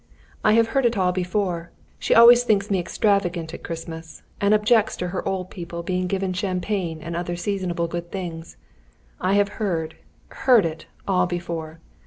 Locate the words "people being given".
5.51-6.33